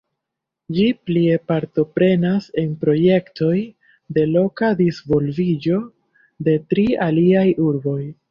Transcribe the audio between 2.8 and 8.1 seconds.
projektoj de loka disvolviĝo de tri aliaj urboj.